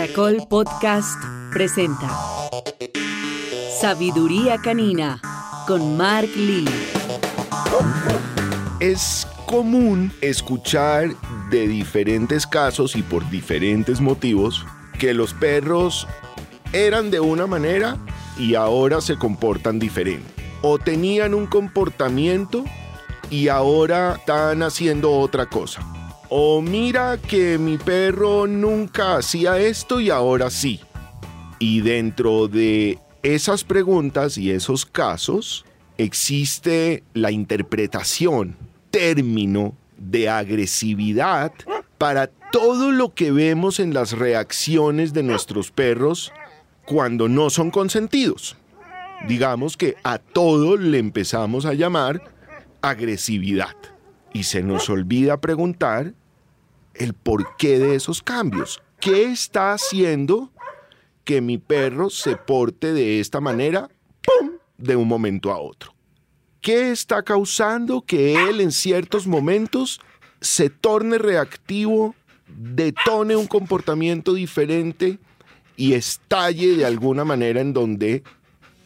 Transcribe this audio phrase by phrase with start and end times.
[0.00, 1.22] Caracol Podcast
[1.52, 2.08] presenta
[3.82, 5.20] Sabiduría Canina
[5.66, 6.64] con Mark Lee.
[8.80, 11.10] Es común escuchar
[11.50, 14.64] de diferentes casos y por diferentes motivos
[14.98, 16.08] que los perros
[16.72, 17.98] eran de una manera
[18.38, 20.32] y ahora se comportan diferente.
[20.62, 22.64] O tenían un comportamiento
[23.28, 25.82] y ahora están haciendo otra cosa.
[26.32, 30.78] O mira que mi perro nunca hacía esto y ahora sí.
[31.58, 35.64] Y dentro de esas preguntas y esos casos
[35.98, 38.56] existe la interpretación,
[38.92, 41.52] término de agresividad
[41.98, 46.32] para todo lo que vemos en las reacciones de nuestros perros
[46.86, 48.56] cuando no son consentidos.
[49.26, 52.22] Digamos que a todo le empezamos a llamar
[52.82, 53.74] agresividad.
[54.32, 56.14] Y se nos olvida preguntar
[56.94, 58.82] el porqué de esos cambios.
[59.00, 60.50] ¿Qué está haciendo
[61.24, 63.88] que mi perro se porte de esta manera,
[64.76, 65.94] de un momento a otro?
[66.60, 70.00] ¿Qué está causando que él en ciertos momentos
[70.40, 72.14] se torne reactivo,
[72.46, 75.18] detone un comportamiento diferente
[75.76, 78.22] y estalle de alguna manera en donde,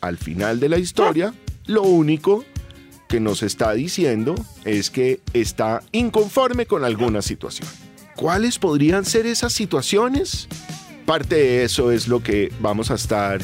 [0.00, 1.34] al final de la historia,
[1.66, 2.44] lo único
[3.08, 7.68] que nos está diciendo es que está inconforme con alguna situación.
[8.16, 10.48] ¿Cuáles podrían ser esas situaciones?
[11.04, 13.40] Parte de eso es lo que vamos a estar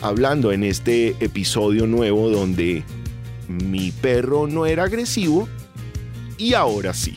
[0.00, 2.82] hablando en este episodio nuevo donde
[3.48, 5.48] mi perro no era agresivo
[6.36, 7.16] y ahora sí.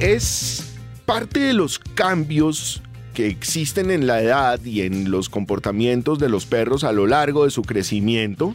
[0.00, 2.82] Es parte de los cambios
[3.14, 7.44] que existen en la edad y en los comportamientos de los perros a lo largo
[7.44, 8.52] de su crecimiento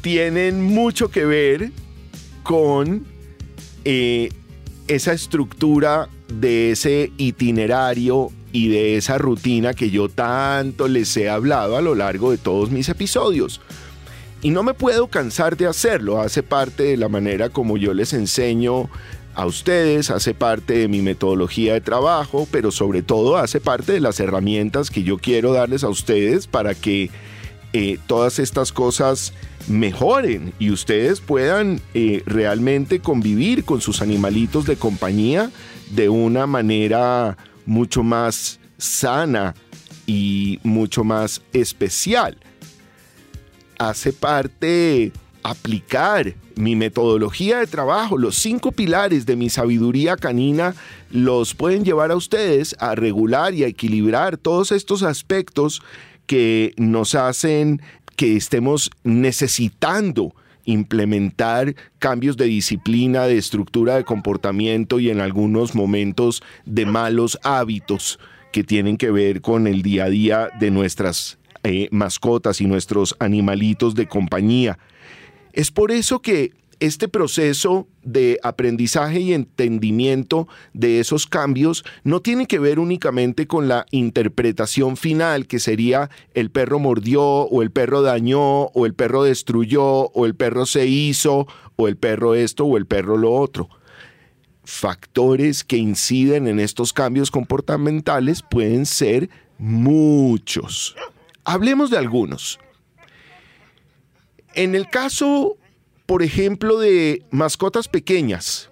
[0.00, 1.70] tienen mucho que ver
[2.42, 3.13] con
[3.84, 4.30] eh,
[4.88, 11.76] esa estructura de ese itinerario y de esa rutina que yo tanto les he hablado
[11.76, 13.60] a lo largo de todos mis episodios.
[14.42, 18.12] Y no me puedo cansar de hacerlo, hace parte de la manera como yo les
[18.12, 18.90] enseño
[19.34, 24.00] a ustedes, hace parte de mi metodología de trabajo, pero sobre todo hace parte de
[24.00, 27.10] las herramientas que yo quiero darles a ustedes para que
[27.76, 29.32] eh, todas estas cosas
[29.66, 35.50] mejoren y ustedes puedan eh, realmente convivir con sus animalitos de compañía
[35.90, 37.36] de una manera
[37.66, 39.56] mucho más sana
[40.06, 42.38] y mucho más especial.
[43.76, 45.10] Hace parte
[45.42, 50.76] aplicar mi metodología de trabajo, los cinco pilares de mi sabiduría canina,
[51.10, 55.82] los pueden llevar a ustedes a regular y a equilibrar todos estos aspectos
[56.26, 57.80] que nos hacen
[58.16, 66.42] que estemos necesitando implementar cambios de disciplina, de estructura de comportamiento y en algunos momentos
[66.64, 68.18] de malos hábitos
[68.52, 73.16] que tienen que ver con el día a día de nuestras eh, mascotas y nuestros
[73.18, 74.78] animalitos de compañía.
[75.52, 82.46] Es por eso que este proceso de aprendizaje y entendimiento de esos cambios no tiene
[82.46, 88.02] que ver únicamente con la interpretación final, que sería el perro mordió o el perro
[88.02, 91.46] dañó o el perro destruyó o el perro se hizo
[91.76, 93.68] o el perro esto o el perro lo otro.
[94.64, 100.96] Factores que inciden en estos cambios comportamentales pueden ser muchos.
[101.44, 102.58] Hablemos de algunos.
[104.54, 105.58] En el caso,
[106.06, 108.70] por ejemplo, de mascotas pequeñas,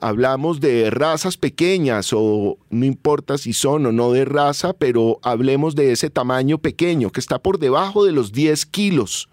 [0.00, 5.74] hablamos de razas pequeñas o no importa si son o no de raza, pero hablemos
[5.74, 9.28] de ese tamaño pequeño que está por debajo de los 10 kilos.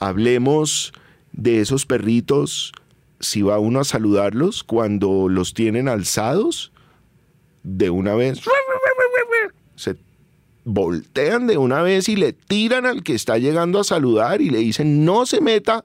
[0.00, 0.92] Hablemos
[1.32, 2.72] de esos perritos,
[3.20, 6.72] si va uno a saludarlos cuando los tienen alzados,
[7.62, 8.40] de una vez
[9.76, 9.96] se
[10.68, 14.58] voltean de una vez y le tiran al que está llegando a saludar y le
[14.58, 15.82] dicen no se meta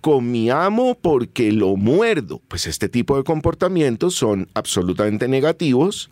[0.00, 2.40] con mi amo porque lo muerdo.
[2.48, 6.10] Pues este tipo de comportamientos son absolutamente negativos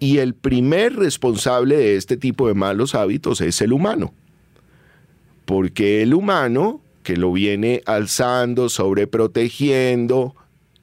[0.00, 4.12] y el primer responsable de este tipo de malos hábitos es el humano.
[5.44, 10.34] Porque el humano, que lo viene alzando, sobreprotegiendo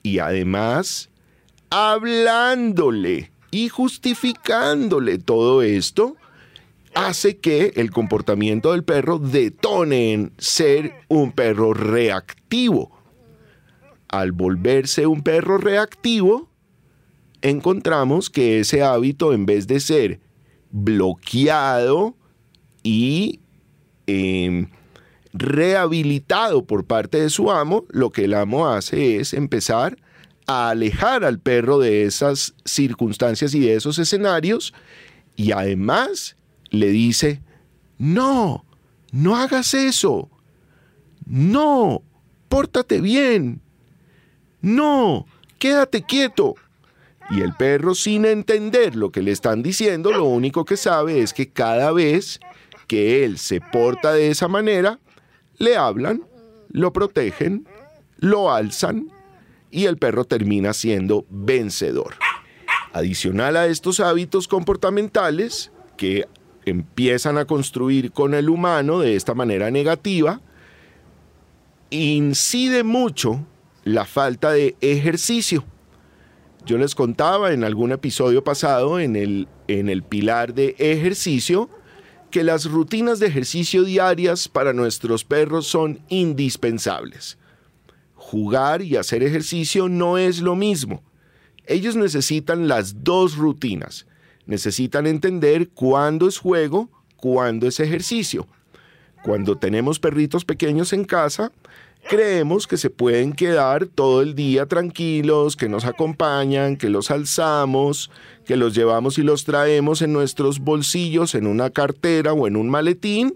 [0.01, 1.10] y además
[1.69, 6.16] hablándole y justificándole todo esto,
[6.97, 12.91] hace que el comportamiento del perro detone en ser un perro reactivo.
[14.07, 16.49] Al volverse un perro reactivo,
[17.44, 20.21] encontramos que ese hábito, en vez de ser
[20.71, 22.15] bloqueado
[22.81, 23.41] y
[24.07, 24.67] em,
[25.33, 29.97] rehabilitado por parte de su amo, lo que el amo hace es empezar
[30.47, 34.73] a alejar al perro de esas circunstancias y de esos escenarios
[35.35, 36.38] y además
[36.69, 37.42] le dice,
[37.98, 38.66] no,
[39.12, 40.30] no hagas eso,
[41.25, 42.02] no,
[42.50, 43.62] pórtate bien,
[44.62, 45.25] no,
[45.60, 46.56] quédate quieto.
[47.30, 51.34] Y el perro, sin entender lo que le están diciendo, lo único que sabe es
[51.34, 52.40] que cada vez
[52.88, 55.00] que él se porta de esa manera,
[55.58, 56.24] le hablan,
[56.69, 57.68] lo protegen,
[58.18, 59.12] lo alzan
[59.69, 62.16] y el perro termina siendo vencedor.
[62.94, 66.28] Adicional a estos hábitos comportamentales que
[66.72, 70.42] empiezan a construir con el humano de esta manera negativa,
[71.90, 73.46] incide mucho
[73.84, 75.64] la falta de ejercicio.
[76.66, 81.69] Yo les contaba en algún episodio pasado en el, en el pilar de ejercicio
[82.30, 87.38] que las rutinas de ejercicio diarias para nuestros perros son indispensables.
[88.16, 91.04] Jugar y hacer ejercicio no es lo mismo.
[91.66, 94.06] Ellos necesitan las dos rutinas.
[94.47, 98.47] Necesitan entender cuándo es juego, cuándo es ejercicio.
[99.23, 101.51] Cuando tenemos perritos pequeños en casa,
[102.09, 108.09] creemos que se pueden quedar todo el día tranquilos, que nos acompañan, que los alzamos,
[108.45, 112.69] que los llevamos y los traemos en nuestros bolsillos, en una cartera o en un
[112.69, 113.35] maletín,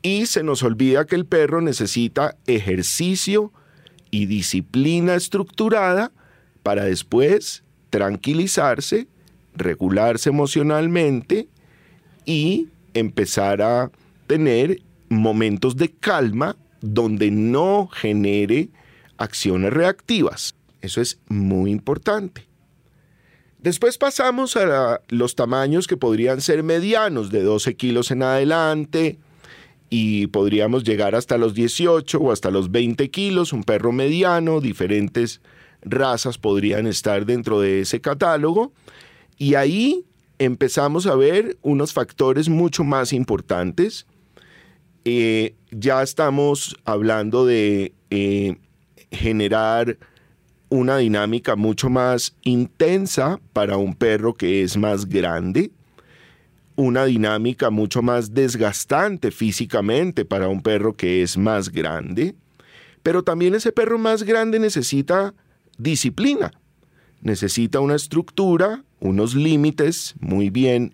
[0.00, 3.52] y se nos olvida que el perro necesita ejercicio
[4.10, 6.10] y disciplina estructurada
[6.62, 9.06] para después tranquilizarse,
[9.54, 11.48] regularse emocionalmente
[12.24, 13.90] y empezar a
[14.26, 18.70] tener momentos de calma donde no genere
[19.16, 20.54] acciones reactivas.
[20.80, 22.46] Eso es muy importante.
[23.58, 29.18] Después pasamos a los tamaños que podrían ser medianos, de 12 kilos en adelante,
[29.88, 35.40] y podríamos llegar hasta los 18 o hasta los 20 kilos, un perro mediano, diferentes
[35.82, 38.72] razas podrían estar dentro de ese catálogo,
[39.38, 40.04] y ahí
[40.38, 44.06] empezamos a ver unos factores mucho más importantes.
[45.04, 48.56] Eh, ya estamos hablando de eh,
[49.10, 49.98] generar
[50.68, 55.70] una dinámica mucho más intensa para un perro que es más grande,
[56.76, 62.34] una dinámica mucho más desgastante físicamente para un perro que es más grande,
[63.02, 65.34] pero también ese perro más grande necesita
[65.76, 66.52] disciplina,
[67.20, 70.92] necesita una estructura, unos límites muy bien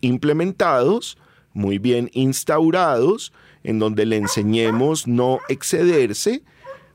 [0.00, 1.16] implementados,
[1.54, 3.32] muy bien instaurados,
[3.64, 6.42] en donde le enseñemos no excederse,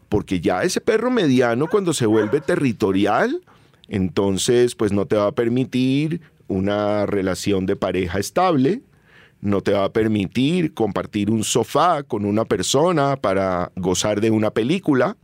[0.10, 3.42] porque ya ese perro mediano cuando se vuelve territorial,
[3.88, 8.84] entonces pues no te va a permitir una relación de pareja estable,
[9.42, 14.52] no te va a permitir compartir un sofá con una persona para gozar de una
[14.52, 15.18] película,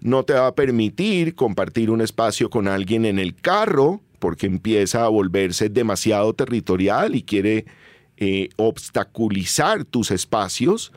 [0.00, 5.04] no te va a permitir compartir un espacio con alguien en el carro porque empieza
[5.04, 7.66] a volverse demasiado territorial y quiere
[8.16, 10.92] eh, obstaculizar tus espacios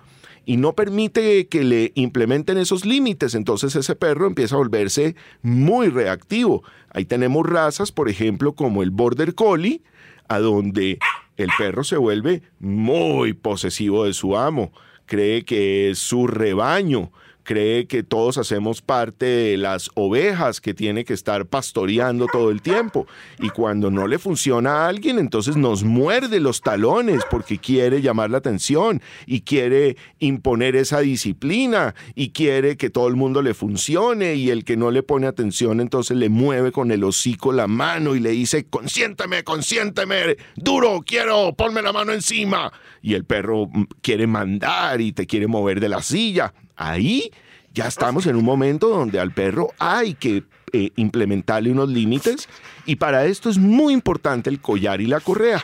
[0.45, 5.89] y no permite que le implementen esos límites, entonces ese perro empieza a volverse muy
[5.89, 6.63] reactivo.
[6.89, 9.81] Ahí tenemos razas, por ejemplo, como el Border Collie,
[10.29, 10.99] a donde
[11.35, 14.71] el perro se vuelve muy posesivo de su amo,
[15.05, 17.11] cree que es su rebaño,
[17.47, 22.61] cree que todos hacemos parte de las ovejas que tiene que estar pastoreando todo el
[22.61, 23.07] tiempo.
[23.39, 28.31] Y cuando no le funciona a alguien, entonces nos muerde los talones porque quiere llamar
[28.31, 34.35] la atención y quiere imponer esa disciplina y quiere que todo el mundo le funcione
[34.35, 38.15] y el que no le pone atención entonces le mueve con el hocico la mano
[38.15, 42.73] y le dice, consiénteme, consiénteme, duro, quiero, ponme la mano encima.
[43.01, 47.31] Y el perro mm, quiere mandar y te quiere mover de la silla ahí
[47.77, 50.43] ya estamos en un momento donde al perro hay que
[50.73, 52.49] eh, implementarle unos límites
[52.87, 55.61] y para esto es muy importante el collar y la correa.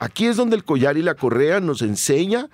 [0.00, 2.48] Aquí es donde el collar y la correa nos enseña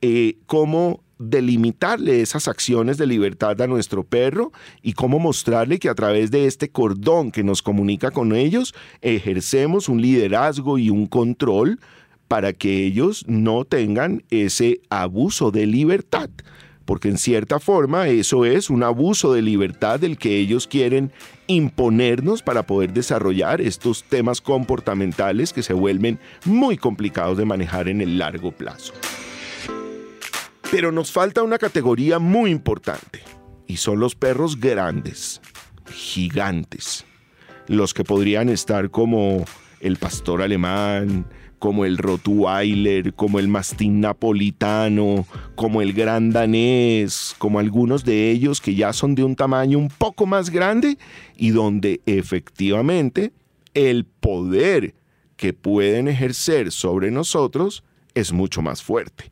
[0.00, 4.50] eh, cómo delimitarle esas acciones de libertad a nuestro perro
[4.80, 9.90] y cómo mostrarle que a través de este cordón que nos comunica con ellos ejercemos
[9.90, 11.80] un liderazgo y un control
[12.28, 16.30] para que ellos no tengan ese abuso de libertad
[16.88, 21.12] porque en cierta forma eso es un abuso de libertad del que ellos quieren
[21.46, 28.00] imponernos para poder desarrollar estos temas comportamentales que se vuelven muy complicados de manejar en
[28.00, 28.94] el largo plazo.
[30.70, 33.20] Pero nos falta una categoría muy importante
[33.66, 35.42] y son los perros grandes,
[35.92, 37.04] gigantes,
[37.66, 39.44] los que podrían estar como
[39.80, 41.26] el pastor alemán,
[41.58, 48.60] como el Rottweiler, como el Mastín Napolitano, como el Gran Danés, como algunos de ellos
[48.60, 50.98] que ya son de un tamaño un poco más grande
[51.36, 53.32] y donde efectivamente
[53.74, 54.94] el poder
[55.36, 59.30] que pueden ejercer sobre nosotros es mucho más fuerte.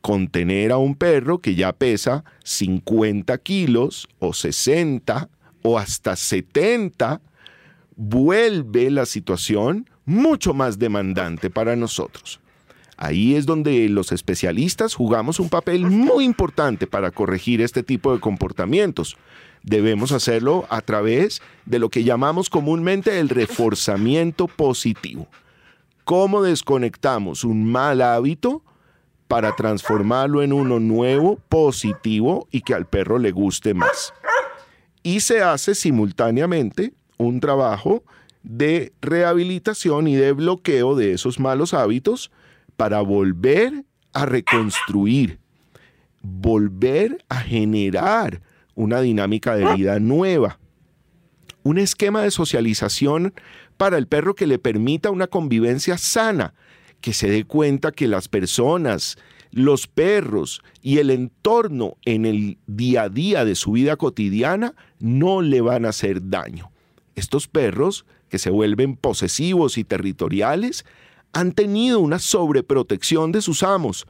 [0.00, 5.28] Contener a un perro que ya pesa 50 kilos o 60
[5.62, 7.20] o hasta 70
[7.96, 12.40] vuelve la situación mucho más demandante para nosotros.
[12.98, 18.20] Ahí es donde los especialistas jugamos un papel muy importante para corregir este tipo de
[18.20, 19.16] comportamientos.
[19.62, 25.28] Debemos hacerlo a través de lo que llamamos comúnmente el reforzamiento positivo.
[26.04, 28.62] ¿Cómo desconectamos un mal hábito
[29.28, 34.14] para transformarlo en uno nuevo, positivo y que al perro le guste más?
[35.02, 38.04] Y se hace simultáneamente un trabajo
[38.42, 42.30] de rehabilitación y de bloqueo de esos malos hábitos
[42.76, 45.40] para volver a reconstruir,
[46.22, 48.42] volver a generar
[48.74, 50.58] una dinámica de vida nueva,
[51.62, 53.34] un esquema de socialización
[53.76, 56.54] para el perro que le permita una convivencia sana,
[57.00, 59.18] que se dé cuenta que las personas,
[59.50, 65.42] los perros y el entorno en el día a día de su vida cotidiana no
[65.42, 66.70] le van a hacer daño.
[67.16, 70.84] Estos perros que se vuelven posesivos y territoriales,
[71.32, 74.06] han tenido una sobreprotección de sus amos,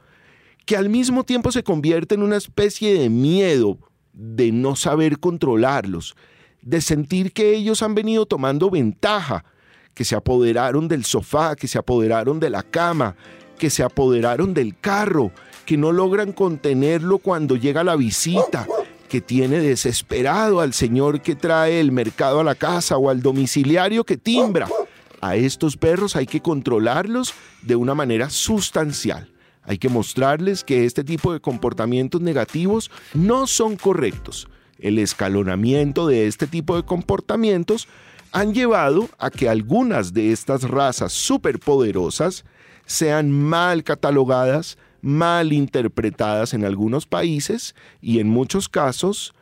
[0.65, 3.77] que al mismo tiempo se convierte en una especie de miedo
[4.13, 6.15] de no saber controlarlos,
[6.61, 9.45] de sentir que ellos han venido tomando ventaja,
[9.93, 13.15] que se apoderaron del sofá, que se apoderaron de la cama,
[13.57, 15.31] que se apoderaron del carro,
[15.65, 18.67] que no logran contenerlo cuando llega la visita,
[19.07, 24.03] que tiene desesperado al señor que trae el mercado a la casa o al domiciliario
[24.03, 24.67] que timbra.
[25.21, 29.31] A estos perros hay que controlarlos de una manera sustancial.
[29.63, 34.47] Hay que mostrarles que este tipo de comportamientos negativos no son correctos.
[34.79, 37.87] El escalonamiento de este tipo de comportamientos
[38.31, 42.45] han llevado a que algunas de estas razas superpoderosas
[42.85, 49.33] sean mal catalogadas, mal interpretadas en algunos países y en muchos casos,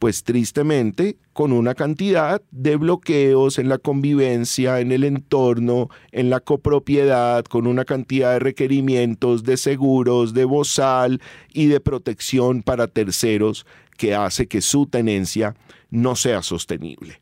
[0.00, 6.40] pues tristemente, con una cantidad de bloqueos en la convivencia, en el entorno, en la
[6.40, 13.66] copropiedad, con una cantidad de requerimientos de seguros, de bozal y de protección para terceros
[13.96, 15.54] que hace que su tenencia
[15.90, 17.20] no sea sostenible.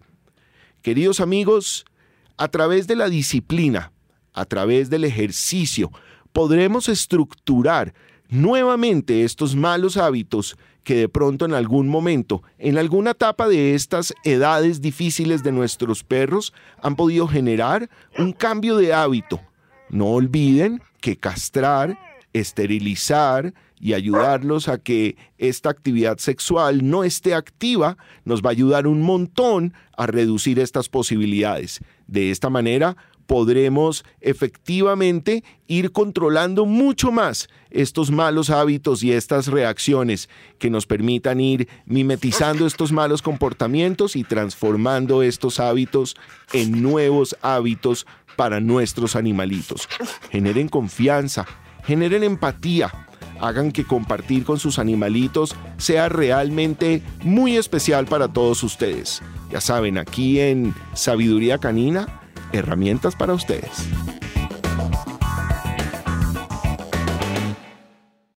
[0.81, 1.85] Queridos amigos,
[2.39, 3.93] a través de la disciplina,
[4.33, 5.93] a través del ejercicio,
[6.33, 7.95] podremos estructurar
[8.29, 14.15] nuevamente estos malos hábitos que de pronto en algún momento, en alguna etapa de estas
[14.25, 19.41] edades difíciles de nuestros perros, han podido generar un cambio de hábito.
[19.91, 21.99] No olviden que castrar,
[22.33, 28.87] esterilizar y ayudarlos a que esta actividad sexual no esté activa nos va a ayudar
[28.87, 31.81] un montón a reducir estas posibilidades.
[32.07, 32.97] De esta manera
[33.27, 41.41] podremos efectivamente ir controlando mucho más estos malos hábitos y estas reacciones que nos permitan
[41.41, 46.17] ir mimetizando estos malos comportamientos y transformando estos hábitos
[46.53, 49.89] en nuevos hábitos para nuestros animalitos.
[50.31, 51.47] Generen confianza,
[51.85, 52.91] generen empatía,
[53.41, 59.23] hagan que compartir con sus animalitos sea realmente muy especial para todos ustedes.
[59.51, 62.22] Ya saben, aquí en Sabiduría Canina,
[62.53, 63.89] herramientas para ustedes.